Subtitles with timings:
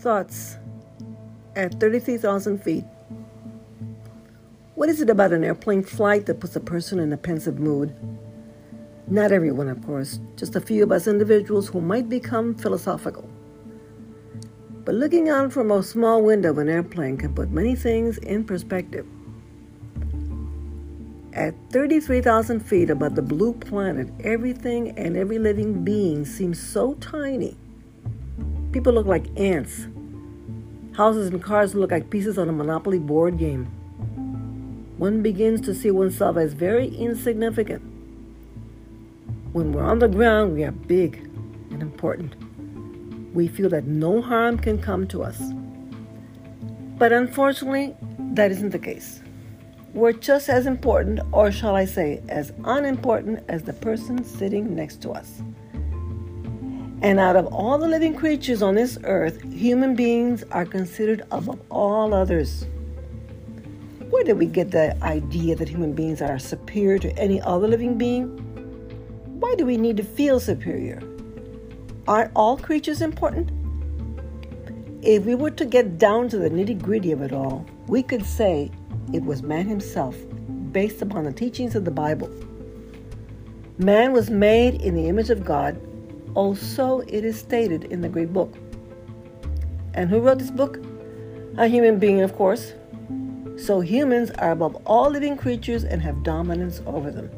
[0.00, 0.56] Thoughts
[1.56, 2.84] at 33,000 feet.
[4.74, 7.94] What is it about an airplane flight that puts a person in a pensive mood?
[9.08, 13.28] Not everyone, of course, just a few of us individuals who might become philosophical.
[14.86, 18.44] But looking out from a small window of an airplane can put many things in
[18.44, 19.06] perspective.
[21.34, 27.58] At 33,000 feet above the blue planet, everything and every living being seems so tiny.
[28.72, 29.88] People look like ants.
[31.00, 33.64] Houses and cars look like pieces on a Monopoly board game.
[34.98, 37.80] One begins to see oneself as very insignificant.
[39.54, 41.26] When we're on the ground, we are big
[41.70, 42.34] and important.
[43.32, 45.40] We feel that no harm can come to us.
[46.98, 47.96] But unfortunately,
[48.34, 49.22] that isn't the case.
[49.94, 55.00] We're just as important, or shall I say, as unimportant as the person sitting next
[55.00, 55.40] to us.
[57.02, 61.58] And out of all the living creatures on this earth, human beings are considered above
[61.70, 62.66] all others.
[64.10, 67.96] Where did we get the idea that human beings are superior to any other living
[67.96, 68.26] being?
[69.40, 71.02] Why do we need to feel superior?
[72.06, 73.50] Aren't all creatures important?
[75.00, 78.26] If we were to get down to the nitty gritty of it all, we could
[78.26, 78.70] say
[79.14, 80.16] it was man himself,
[80.70, 82.28] based upon the teachings of the Bible.
[83.78, 85.80] Man was made in the image of God
[86.34, 88.54] also, it is stated in the great book.
[89.94, 90.78] And who wrote this book?
[91.58, 92.72] A human being, of course.
[93.56, 97.30] So humans are above all living creatures and have dominance over them.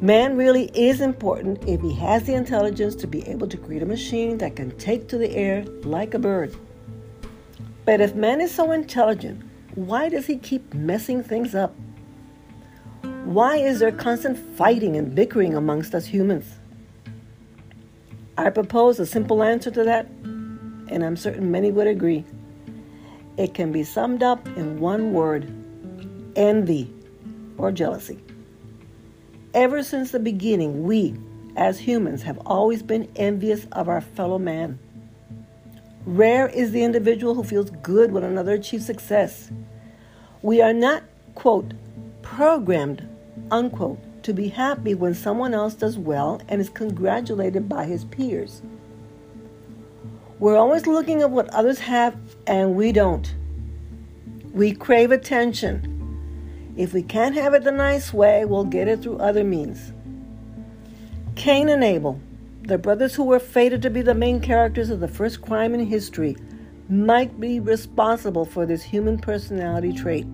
[0.00, 3.86] Man really is important if he has the intelligence to be able to create a
[3.86, 6.54] machine that can take to the air like a bird.
[7.84, 9.42] But if man is so intelligent,
[9.74, 11.74] why does he keep messing things up?
[13.24, 16.46] Why is there constant fighting and bickering amongst us humans?
[18.38, 22.24] I propose a simple answer to that, and I'm certain many would agree.
[23.38, 25.50] It can be summed up in one word
[26.36, 26.92] envy
[27.56, 28.18] or jealousy.
[29.54, 31.16] Ever since the beginning, we,
[31.56, 34.78] as humans, have always been envious of our fellow man.
[36.04, 39.50] Rare is the individual who feels good when another achieves success.
[40.42, 41.02] We are not,
[41.34, 41.72] quote,
[42.20, 43.08] programmed,
[43.50, 48.60] unquote, to be happy when someone else does well and is congratulated by his peers.
[50.40, 53.32] We're always looking at what others have and we don't.
[54.52, 56.74] We crave attention.
[56.76, 59.92] If we can't have it the nice way, we'll get it through other means.
[61.36, 62.20] Cain and Abel,
[62.62, 65.86] the brothers who were fated to be the main characters of the first crime in
[65.86, 66.36] history,
[66.88, 70.26] might be responsible for this human personality trait.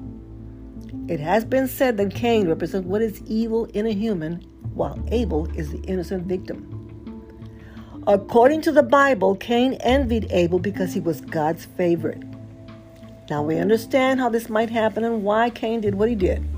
[1.08, 4.40] It has been said that Cain represents what is evil in a human,
[4.74, 6.78] while Abel is the innocent victim.
[8.06, 12.22] According to the Bible, Cain envied Abel because he was God's favorite.
[13.30, 16.48] Now we understand how this might happen and why Cain did what he did.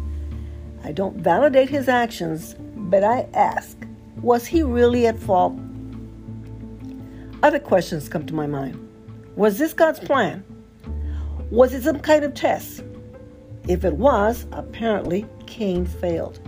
[0.83, 3.77] I don't validate his actions, but I ask,
[4.23, 5.59] was he really at fault?
[7.43, 8.81] Other questions come to my mind.
[9.37, 10.45] Was this God's plan?
[11.51, 12.83] Was it some kind of test?
[13.67, 16.41] If it was, apparently Cain failed.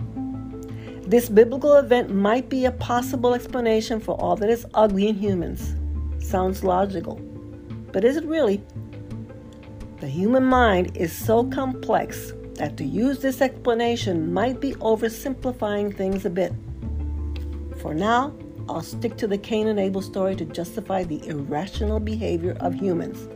[1.09, 5.75] This biblical event might be a possible explanation for all that is ugly in humans.
[6.19, 7.15] Sounds logical.
[7.91, 8.61] But is it really?
[9.99, 16.25] The human mind is so complex that to use this explanation might be oversimplifying things
[16.25, 16.53] a bit.
[17.77, 18.35] For now,
[18.69, 23.29] I'll stick to the Cain and Abel story to justify the irrational behavior of humans.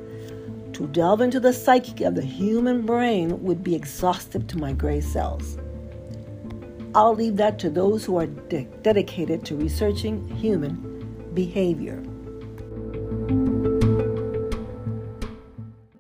[0.73, 5.01] To delve into the psyche of the human brain would be exhaustive to my gray
[5.01, 5.57] cells.
[6.95, 12.03] I'll leave that to those who are de- dedicated to researching human behavior.